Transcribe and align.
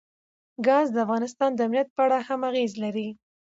ګاز 0.65 0.87
د 0.93 0.97
افغانستان 1.05 1.49
د 1.53 1.59
امنیت 1.67 1.87
په 1.95 2.01
اړه 2.05 2.17
هم 2.27 2.41
اغېز 2.49 2.71
لري. 2.83 3.07